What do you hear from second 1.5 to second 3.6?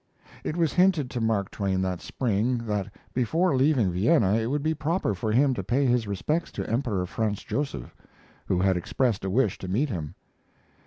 Twain that spring, that before